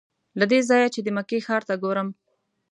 له 0.39 0.45
دې 0.51 0.59
ځایه 0.69 0.87
چې 0.93 0.99
د 1.03 1.07
مکې 1.17 1.39
ښار 1.45 1.61
ته 1.69 1.75
ګورم. 1.83 2.07